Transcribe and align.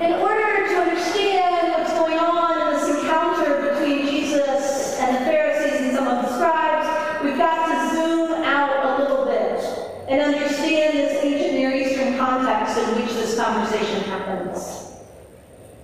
In 0.00 0.12
order 0.12 0.68
to 0.68 0.74
understand 0.76 1.72
what's 1.72 1.92
going 1.92 2.18
on 2.18 2.68
in 2.68 2.78
this 2.78 2.88
encounter 3.00 3.68
between 3.68 4.06
Jesus 4.06 4.96
and 5.00 5.16
the 5.16 5.20
Pharisees 5.20 5.80
and 5.88 5.96
some 5.96 6.06
of 6.06 6.24
the 6.24 6.34
scribes, 6.36 7.24
we've 7.24 7.36
got 7.36 7.66
to 7.66 7.96
zoom 7.96 8.30
out 8.44 8.84
a 8.84 9.02
little 9.02 9.24
bit 9.24 9.60
and 10.08 10.20
understand 10.22 10.96
this 10.96 11.24
ancient 11.24 11.54
Near 11.54 11.74
Eastern 11.74 12.16
context 12.16 12.78
in 12.78 12.94
which 12.94 13.12
this 13.14 13.36
conversation 13.36 14.02
happens. 14.04 14.92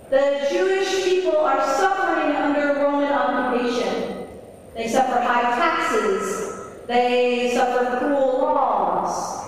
The 0.09 0.47
Jewish 0.49 1.03
people 1.03 1.35
are 1.37 1.61
suffering 1.75 2.37
under 2.37 2.79
Roman 2.81 3.11
occupation. 3.11 4.29
They 4.75 4.87
suffer 4.87 5.19
high 5.19 5.41
taxes. 5.41 6.85
They 6.87 7.51
suffer 7.53 7.97
cruel 7.97 8.37
laws. 8.37 9.43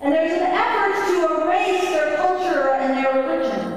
And 0.00 0.14
there's 0.14 0.34
an 0.34 0.42
effort 0.42 0.94
to 1.08 1.42
erase 1.42 1.82
their 1.82 2.16
culture 2.16 2.74
and 2.74 3.04
their 3.04 3.20
religion. 3.20 3.72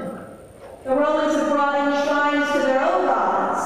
The 0.84 0.94
Romans 0.94 1.34
have 1.34 1.52
brought 1.52 1.74
in 1.86 2.06
shrines 2.06 2.52
to 2.52 2.58
their 2.60 2.80
own 2.82 3.04
gods. 3.04 3.60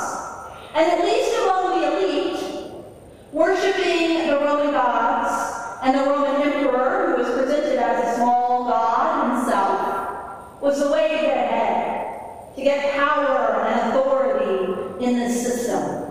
And 0.74 0.90
at 0.90 1.04
least 1.04 1.38
among 1.42 1.80
the 1.80 1.86
elite, 1.92 2.84
worshiping 3.32 4.26
the 4.26 4.38
Roman 4.40 4.72
gods 4.72 5.78
and 5.82 5.96
the 5.98 6.02
Roman 6.10 6.42
emperor, 6.42 7.14
who 7.16 7.22
was 7.22 7.32
presented 7.32 7.78
as 7.78 8.08
a 8.08 8.16
small 8.16 8.64
god 8.64 9.36
himself, 9.36 10.62
was 10.62 10.80
the 10.80 10.90
way 10.90 11.08
to 11.10 11.22
get 11.22 11.36
ahead, 11.36 12.54
to 12.56 12.62
get 12.62 12.92
power 12.96 13.66
and 13.66 13.90
authority 13.90 15.04
in 15.04 15.16
this 15.16 15.46
system. 15.46 16.06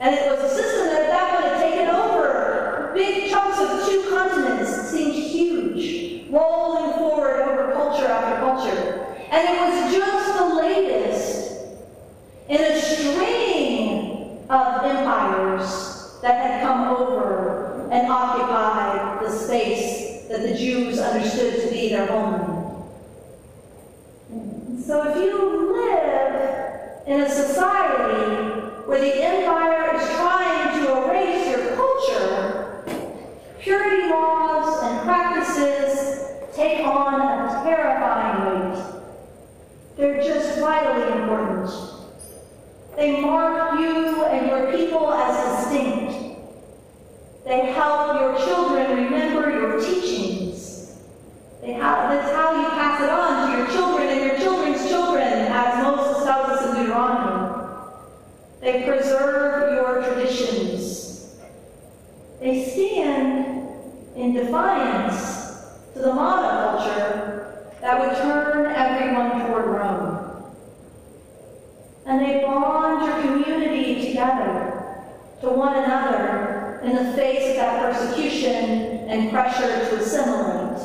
And 0.00 0.14
it 0.14 0.30
was 0.30 0.40
a 0.40 0.54
system 0.54 0.86
that 0.86 1.02
at 1.02 1.10
that 1.10 1.30
point 1.32 1.52
had 1.52 1.70
taken 1.70 1.94
over 1.94 2.92
big 2.94 3.30
chunks 3.30 3.58
of 3.58 3.86
two 3.86 4.08
continents. 4.08 4.70
It 4.70 4.84
seemed 4.86 5.12
huge, 5.12 6.30
rolling 6.30 6.94
forward 6.94 7.40
over 7.42 7.72
culture 7.72 8.06
after 8.06 8.40
culture. 8.40 9.02
And 9.28 9.48
it 9.48 9.60
was 9.60 9.92
just 9.92 10.38
the 10.38 10.54
latest 10.54 11.76
in 12.48 12.60
a 12.60 12.80
string 12.80 14.46
of 14.48 14.84
empires 14.84 16.20
that 16.22 16.36
had 16.36 16.62
come 16.62 16.88
over 16.96 17.88
and 17.90 18.06
occupied 18.08 19.20
the 19.20 19.30
space 19.30 20.28
the 20.46 20.54
Jews 20.56 20.98
understood 21.00 21.62
to 21.62 21.70
be 21.70 21.88
their 21.88 22.06
homeland. 22.06 22.84
So 24.84 25.08
if 25.08 25.16
you 25.16 25.72
live 25.74 27.06
in 27.06 27.20
a 27.22 27.28
society 27.28 28.60
where 28.86 29.00
the 29.00 29.24
empire 29.24 29.96
is 29.96 30.08
trying 30.16 30.84
to 30.84 31.02
erase 31.02 31.48
your 31.48 31.74
culture, 31.74 32.84
purity 33.60 34.08
laws 34.08 34.84
and 34.84 35.02
practices 35.02 36.26
take 36.54 36.86
on 36.86 37.20
a 37.20 37.62
terrifying 37.64 38.70
weight. 38.70 38.84
They're 39.96 40.22
just 40.22 40.60
vitally 40.60 41.20
important. 41.20 41.70
They 42.94 43.20
mark 43.20 43.80
you 43.80 44.24
and 44.24 44.46
your 44.46 44.72
people 44.76 45.12
as 45.12 45.64
distinct. 45.64 46.40
They 47.44 47.72
help 47.72 48.20
your 48.20 48.36
children 48.44 49.04
remember 49.04 49.50
your 49.50 49.80
teachings. 49.80 50.96
They 51.60 51.74
have, 51.74 52.10
that's 52.10 52.32
how 52.32 52.60
you 52.60 52.68
pass 52.70 53.00
it 53.02 53.10
on 53.10 53.50
to 53.50 53.58
your 53.58 53.66
children 53.68 54.08
and 54.08 54.20
your 54.20 54.38
children's 54.38 54.88
children, 54.88 55.22
as 55.22 55.82
Moses 55.82 56.24
tells 56.24 56.48
us 56.48 56.66
in 56.66 56.82
Deuteronomy. 56.82 57.68
They 58.60 58.82
preserve 58.82 59.74
your 59.74 60.02
traditions. 60.02 61.36
They 62.40 62.64
stand 62.64 63.68
in 64.16 64.34
the 66.06 66.12
monoculture 66.12 67.80
that 67.80 67.98
would 67.98 68.16
turn 68.18 68.66
everyone 68.66 69.44
toward 69.44 69.66
Rome. 69.66 70.52
And 72.06 72.20
they 72.20 72.42
bond 72.42 73.04
your 73.04 73.20
community 73.22 74.06
together 74.06 75.02
to 75.40 75.48
one 75.48 75.82
another 75.82 76.80
in 76.84 76.94
the 76.94 77.12
face 77.14 77.50
of 77.50 77.56
that 77.56 77.92
persecution 77.92 79.08
and 79.08 79.30
pressure 79.30 79.66
to 79.66 79.96
assimilate, 79.96 80.80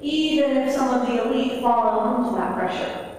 even 0.00 0.56
if 0.56 0.74
some 0.74 0.98
of 0.98 1.06
the 1.06 1.28
elite 1.28 1.60
fall 1.60 2.16
into 2.16 2.38
that 2.38 2.54
pressure. 2.54 3.10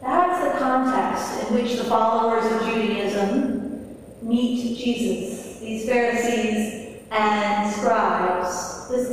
That's 0.00 0.44
the 0.44 0.58
context 0.58 1.50
in 1.50 1.56
which 1.56 1.76
the 1.76 1.84
followers 1.84 2.50
of 2.50 2.62
Judaism 2.62 3.98
meet 4.22 4.78
Jesus, 4.78 5.58
these 5.60 5.86
Pharisees 5.86 6.80
and 7.10 7.49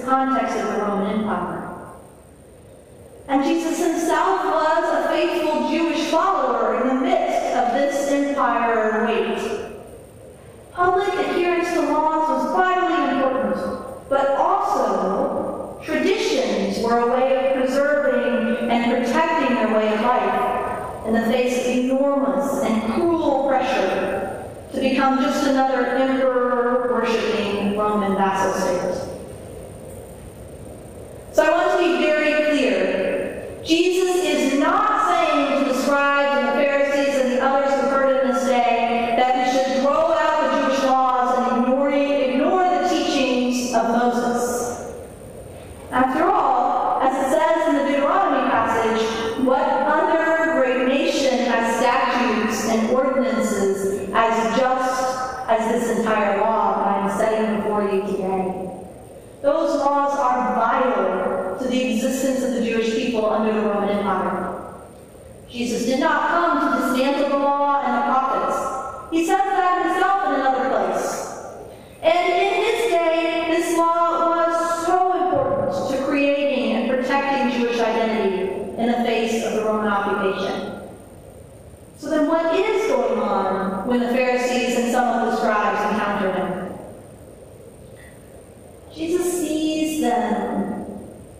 context 0.07 0.55
of 0.57 0.73
the 0.73 0.79
Roman 0.79 1.19
Empire. 1.19 1.67
And 3.27 3.43
Jesus 3.43 3.77
himself 3.77 4.45
was 4.45 5.05
a 5.05 5.09
faithful 5.09 5.69
Jewish 5.69 6.07
follower 6.09 6.81
in 6.81 6.87
the 6.87 7.01
midst 7.01 7.57
of 7.57 7.73
this 7.73 8.09
empire 8.09 9.05
weight. 9.05 9.73
Public 10.71 11.09
adherence 11.09 11.73
to 11.73 11.81
laws 11.81 12.29
was 12.29 12.55
vitally 12.55 13.17
important, 13.17 14.07
but 14.07 14.29
also 14.37 15.81
traditions 15.83 16.81
were 16.81 16.99
a 16.99 17.11
way 17.11 17.47
of 17.47 17.61
preserving 17.61 18.69
and 18.69 19.05
protecting 19.05 19.55
their 19.55 19.75
way 19.75 19.93
of 19.93 20.01
life 20.01 21.05
in 21.05 21.13
the 21.15 21.23
face 21.23 21.65
of 21.65 21.83
enormous 21.83 22.63
and 22.63 22.93
cruel 22.93 23.45
pressure 23.49 24.49
to 24.71 24.79
become 24.79 25.21
just 25.21 25.45
another 25.47 25.85
emperor 25.85 26.93
worshipping 26.93 27.77
Roman 27.77 28.15
vassal 28.15 28.53
state. 28.53 29.06
Statutes 53.23 53.46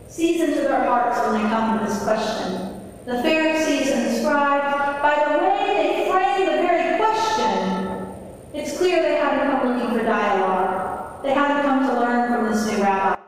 sees 0.08 0.40
into 0.40 0.62
their 0.62 0.84
hearts 0.84 1.18
when 1.20 1.42
they 1.42 1.48
come 1.48 1.78
to 1.78 1.84
this 1.86 2.02
question. 2.02 2.82
The 3.04 3.22
Pharisees 3.22 3.90
and 3.92 4.06
the 4.06 4.18
scribes, 4.18 4.74
by 5.00 5.14
the 5.28 5.38
way 5.38 5.74
they 5.76 6.10
frame 6.10 6.46
the 6.46 6.62
very 6.62 6.98
question, 6.98 8.18
it's 8.52 8.76
clear 8.76 9.00
they 9.00 9.16
haven't 9.16 9.48
come 9.48 9.78
looking 9.78 9.96
for 9.96 10.04
dialogue. 10.04 11.22
They 11.22 11.32
haven't 11.32 11.62
come 11.62 11.86
to 11.86 12.00
learn 12.00 12.32
from 12.32 12.52
this 12.52 12.66
new 12.66 12.82
rabbi. 12.82 13.20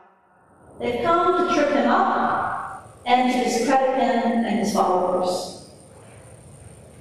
They've 0.79 1.03
come 1.03 1.47
to 1.47 1.53
trip 1.53 1.71
him 1.71 1.89
up 1.89 2.99
and 3.05 3.31
to 3.31 3.43
discredit 3.43 3.95
him 3.95 4.45
and 4.45 4.59
his 4.59 4.73
followers. 4.73 5.69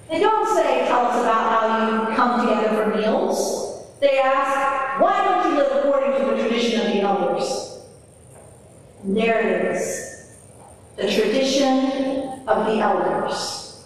They 0.09 0.21
don't 0.21 0.47
say, 0.57 0.87
tell 0.87 1.07
us 1.07 1.21
about 1.23 1.51
how 1.51 2.11
you 2.11 2.17
come 2.17 2.41
together 2.41 2.85
for 2.85 2.97
meals. 2.97 3.87
They 4.01 4.19
ask, 4.19 5.01
why 5.01 5.25
don't 5.25 5.51
you 5.51 5.59
live 5.59 5.85
according 5.85 6.19
to 6.19 6.31
the 6.31 6.49
tradition 6.49 6.81
of 6.81 6.87
the 6.93 7.01
elders? 7.01 7.70
Is. 9.17 10.37
The 10.97 11.11
tradition 11.11 12.47
of 12.47 12.67
the 12.67 12.81
elders. 12.81 13.85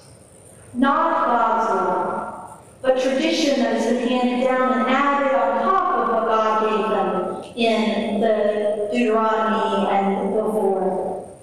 Not 0.75 1.27
God's 1.27 1.71
law, 1.71 2.59
but 2.83 3.01
tradition 3.01 3.61
that 3.61 3.75
has 3.75 3.87
been 3.87 4.09
handed 4.09 4.45
down 4.47 4.81
and 4.81 4.91
added 4.91 5.35
on 5.35 5.63
top 5.63 5.99
of 5.99 6.15
what 6.15 6.25
God 6.27 6.61
gave 6.69 6.89
them 6.91 7.57
in 7.57 8.21
the 8.21 8.89
Deuteronomy 8.93 9.89
and 9.89 10.35
the 10.35 10.43
before. 10.43 11.39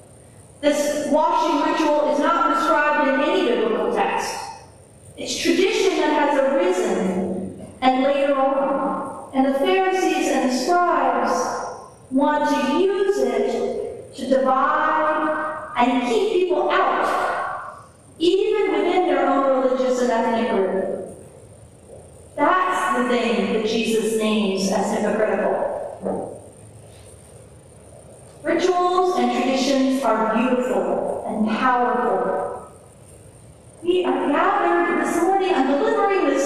This 0.60 1.08
washing 1.12 1.72
ritual 1.72 2.14
is 2.14 2.20
not 2.20 2.54
prescribed 2.54 3.08
in 3.08 3.30
any 3.30 3.48
biblical 3.48 3.96
text. 3.96 4.36
It's 5.18 5.36
tradition 5.36 5.98
that 5.98 6.14
has 6.14 6.40
arisen 6.40 7.68
and 7.82 8.04
later 8.04 8.36
on. 8.36 9.32
And 9.34 9.56
the 9.56 9.58
Pharisees 9.58 10.28
and 10.28 10.52
the 10.52 10.56
scribes 10.56 11.62
want 12.12 12.50
to 12.50 12.84
use 12.84 13.11
divide 14.32 15.74
and 15.78 16.08
keep 16.08 16.34
people 16.34 16.70
out, 16.72 17.86
even 18.18 18.72
within 18.72 19.08
their 19.08 19.28
own 19.28 19.64
religious 19.64 20.02
and 20.02 20.12
ethnic 20.12 20.52
group. 20.52 21.18
That's 22.36 22.98
the 22.98 23.10
thing 23.10 23.54
that 23.54 23.66
Jesus 23.66 24.18
names 24.18 24.72
as 24.72 24.98
hypocritical. 24.98 25.68
Rituals 28.44 29.20
and 29.20 29.32
traditions 29.32 30.02
are 30.04 30.36
beautiful 30.36 31.26
and 31.28 31.48
powerful. 31.48 32.72
We 33.84 34.06
are 34.06 34.30
gathered 34.30 35.06
this 35.06 35.22
morning. 35.22 35.54
I'm 35.54 35.68
delivering 35.68 36.28
this 36.28 36.41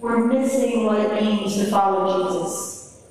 we're 0.00 0.26
missing 0.26 0.86
what 0.86 0.98
it 0.98 1.22
means 1.22 1.56
to 1.56 1.66
follow 1.66 2.32
Jesus. 2.32 3.02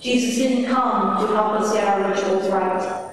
Jesus 0.00 0.36
didn't 0.36 0.64
come 0.66 1.20
to 1.20 1.34
help 1.34 1.60
us 1.60 1.72
get 1.74 1.86
our 1.86 2.10
rituals 2.10 2.48
right. 2.48 3.10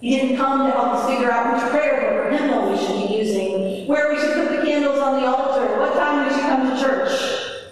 He 0.00 0.10
didn't 0.10 0.36
come 0.36 0.66
to 0.66 0.72
help 0.72 0.88
us 0.88 1.08
figure 1.08 1.30
out 1.30 1.54
which 1.54 1.70
prayer 1.70 2.00
book 2.00 2.26
or 2.26 2.36
hymnal 2.36 2.70
we 2.70 2.76
should 2.76 3.08
be 3.08 3.16
using, 3.16 3.86
where 3.86 4.12
we 4.12 4.20
should 4.20 4.34
put 4.34 4.50
the 4.50 4.66
candles 4.66 4.98
on 4.98 5.20
the 5.20 5.26
altar, 5.26 5.78
what 5.78 5.94
time 5.94 6.26
we 6.26 6.34
should 6.34 6.42
come 6.42 6.70
to 6.70 6.80
church. 6.80 7.66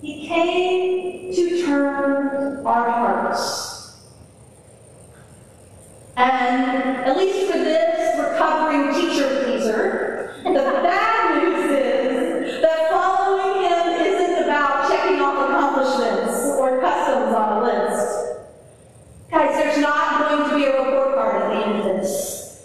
He 0.00 0.26
came 0.26 1.34
to 1.34 1.66
turn 1.66 2.66
our 2.66 2.90
hearts. 2.90 4.00
And 6.16 7.04
at 7.04 7.16
least 7.16 7.50
for 7.50 7.58
this 7.58 7.89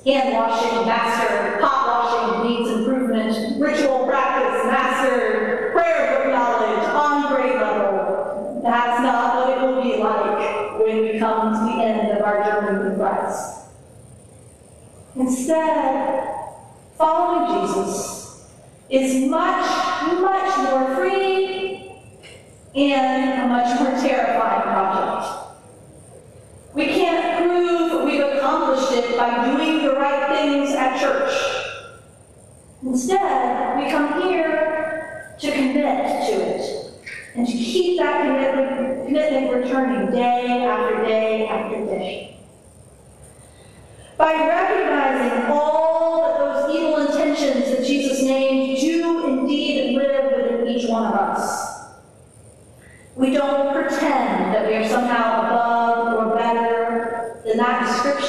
Hand 0.06 0.34
washing, 0.34 0.86
master. 0.86 1.58
Pot 1.60 1.88
washing 1.88 2.48
needs 2.48 2.70
improvement. 2.70 3.60
Ritual 3.60 4.06
practice, 4.06 4.66
master. 4.66 5.72
Prayer 5.74 6.24
book 6.24 6.32
knowledge, 6.32 6.88
on 6.90 7.34
grade 7.34 7.56
level. 7.56 8.62
That's 8.64 9.02
not 9.02 9.36
what 9.36 9.58
it 9.58 9.62
will 9.62 9.82
be 9.82 9.98
like 9.98 10.80
when 10.80 11.02
we 11.02 11.18
come 11.18 11.54
to 11.54 11.76
the 11.76 11.84
end 11.84 12.12
of 12.12 12.24
our 12.24 12.44
journey 12.44 12.90
with 12.90 13.00
Christ. 13.00 13.62
Instead, 15.16 16.30
following 17.00 17.68
Jesus 17.68 18.46
is 18.92 19.28
much, 19.28 19.66
much 20.22 20.58
more 20.70 20.96
free 20.98 22.00
and 22.76 23.42
a 23.42 23.48
much 23.48 23.80
more 23.80 23.92
terrifying 24.00 24.62
project. 24.62 25.46
We 26.76 26.86
can't 26.88 27.38
prove 27.38 28.04
we've 28.04 28.22
accomplished 28.22 28.92
it 28.92 29.18
by 29.18 29.46
doing 29.46 29.75
right 30.06 30.38
things 30.38 30.72
at 30.72 31.00
church. 31.00 31.34
Instead, 32.84 33.78
we 33.78 33.90
come 33.90 34.22
here 34.22 35.36
to 35.40 35.52
commit 35.52 36.28
to 36.28 36.34
it 36.42 36.92
and 37.36 37.48
to 37.48 37.54
keep 37.54 38.00
that 38.00 38.22
commitment, 38.22 39.08
commitment 39.08 39.54
returning 39.54 40.12
day 40.12 40.66
after 40.66 41.04
day 41.06 41.48
after 41.48 41.86
day. 41.86 42.40
By 44.18 44.34
recognizing 44.34 45.52
all 45.52 46.28
that 46.28 46.40
those 46.40 46.76
evil 46.76 47.08
intentions 47.08 47.66
that 47.72 47.86
Jesus 47.86 48.22
named 48.22 48.80
do 48.80 49.28
indeed 49.28 49.98
live 49.98 50.32
within 50.38 50.68
each 50.68 50.88
one 50.88 51.08
of 51.08 51.14
us. 51.14 51.90
We 53.16 53.32
don't 53.32 53.74
pretend 53.74 54.54
that 54.54 54.68
we 54.68 54.76
are 54.76 54.88
somehow 54.88 55.42
above 55.42 56.14
or 56.14 56.35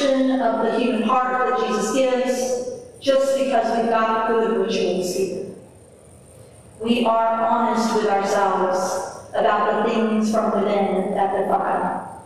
description 0.07 0.41
of 0.41 0.65
the 0.65 0.79
human 0.79 1.03
heart 1.03 1.49
that 1.49 1.67
Jesus 1.67 1.95
gives 1.95 3.01
just 3.01 3.39
because 3.39 3.77
we've 3.77 3.91
got 3.91 4.29
good 4.29 4.57
rituals 4.59 5.15
here. 5.15 5.47
We 6.81 7.05
are 7.05 7.47
honest 7.47 7.95
with 7.95 8.07
ourselves 8.07 9.31
about 9.35 9.87
the 9.87 9.93
things 9.93 10.31
from 10.31 10.53
within 10.53 11.15
that 11.15 11.37
defile. 11.37 12.25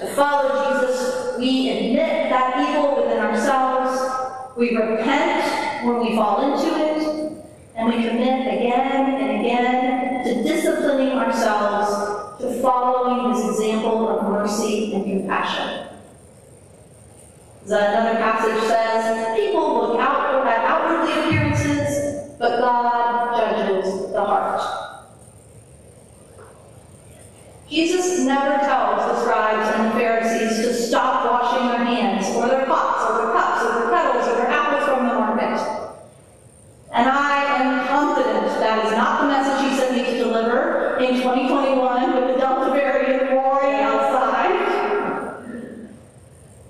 To 0.00 0.06
follow 0.08 0.80
Jesus, 0.80 1.38
we 1.38 1.70
admit 1.70 2.30
that 2.30 2.68
evil 2.68 2.96
within 2.96 3.18
ourselves, 3.18 4.56
we 4.56 4.76
repent 4.76 5.84
when 5.84 6.00
we 6.00 6.14
fall 6.14 6.52
into 6.52 6.76
it, 6.76 7.42
and 7.74 7.88
we 7.88 8.08
commit 8.08 8.46
again 8.46 9.20
and 9.20 9.40
again 9.40 10.24
to 10.24 10.42
disciplining 10.42 11.12
ourselves 11.12 12.40
to 12.40 12.60
following 12.60 13.34
his 13.34 13.50
example 13.50 14.08
of 14.08 14.30
mercy 14.30 14.92
and 14.94 15.04
compassion. 15.04 15.75
Another 17.66 18.18
passage 18.18 18.62
says, 18.68 19.36
people 19.36 19.88
look 19.88 20.00
out 20.00 20.46
at 20.46 20.64
outwardly 20.64 21.12
appearances, 21.18 22.30
but 22.38 22.60
God 22.60 23.36
judges 23.36 24.12
the 24.12 24.24
heart. 24.24 24.62
Jesus 27.68 28.20
never 28.20 28.58
tells 28.64 28.98
the 28.98 29.20
scribes 29.20 29.68
and 29.74 29.90
the 29.90 29.98
Pharisees 29.98 30.64
to 30.64 30.72
stop 30.72 31.24
washing 31.24 31.66
their 31.66 31.84
hands, 31.84 32.28
or 32.36 32.46
their 32.46 32.64
pots, 32.66 33.10
or 33.10 33.24
their 33.24 33.32
cups, 33.32 33.64
or 33.64 33.80
their 33.80 33.90
kettles, 33.90 34.28
or 34.28 34.36
their 34.36 34.46
apples 34.46 34.84
from 34.84 35.08
the 35.08 35.14
market. 35.14 35.58
And 36.92 37.08
I 37.08 37.56
am 37.58 37.88
confident 37.88 38.60
that 38.60 38.86
is 38.86 38.92
not 38.92 39.22
the 39.22 39.26
message 39.26 39.68
he 39.68 39.76
sent 39.76 39.96
me 39.96 40.04
to 40.04 40.24
deliver 40.24 40.98
in 40.98 41.16
2021 41.16 42.14
with 42.14 42.26
the 42.32 42.40
Delta 42.40 42.70
variant 42.70 43.32
roaring 43.32 43.80
outside. 43.80 44.16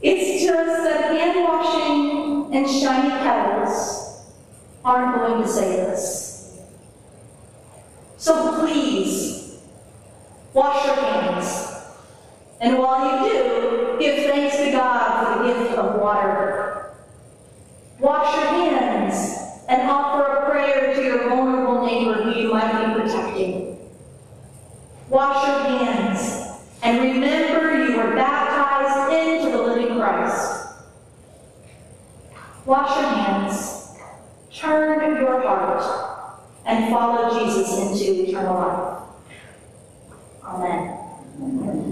It's 0.02 0.44
just 0.44 0.84
that 0.84 1.10
hand 1.10 1.44
washing 1.44 2.54
and 2.54 2.68
shiny 2.68 3.10
kettles 3.10 4.24
aren't 4.84 5.16
going 5.16 5.42
to 5.42 5.48
save 5.48 5.88
us. 5.88 6.58
So 8.18 8.58
please, 8.60 9.58
wash 10.54 10.86
your 10.86 10.94
hands. 10.94 11.74
And 12.60 12.78
while 12.78 13.24
you 13.24 13.30
do, 13.30 13.96
give 14.00 14.30
thanks 14.30 14.56
to 14.56 14.72
God 14.72 15.38
for 15.38 15.42
the 15.42 15.52
gift 15.52 15.72
of 15.78 16.00
water. 16.00 16.94
Wash 18.00 18.34
your 18.36 18.46
hands 18.46 19.64
and 19.68 19.90
offer 19.90 20.22
a 20.24 20.50
prayer 20.50 20.94
to 20.94 21.02
your 21.02 21.28
vulnerable 21.28 21.84
neighbor 21.86 22.22
who 22.22 22.40
you 22.40 22.52
might 22.52 22.86
be 22.86 23.00
protecting. 23.00 23.78
Wash 25.08 25.46
your 25.46 25.78
hands 25.78 26.46
and 26.82 27.00
remember 27.00 27.84
you 27.84 27.96
were 27.96 28.14
baptized 28.14 29.12
into 29.12 29.50
the 29.56 29.62
living 29.62 29.98
Christ. 29.98 30.68
Wash 32.64 32.96
your 32.96 33.10
hands, 33.10 33.96
turn 34.52 35.16
your 35.20 35.42
heart, 35.42 36.06
and 36.86 36.94
follow 36.94 37.38
Jesus 37.38 37.78
into 37.78 38.28
eternal 38.28 38.54
life. 38.54 39.02
Amen. 40.44 41.85